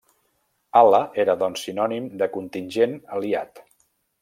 [0.79, 3.65] Ala era doncs sinònim de contingent aliat.